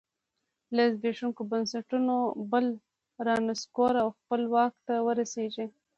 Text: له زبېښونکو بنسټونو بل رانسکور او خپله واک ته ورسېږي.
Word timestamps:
له 0.75 0.83
زبېښونکو 0.95 1.41
بنسټونو 1.51 2.15
بل 2.51 2.65
رانسکور 3.27 3.93
او 4.03 4.07
خپله 4.17 4.45
واک 4.53 4.73
ته 4.85 4.93
ورسېږي. 5.05 5.65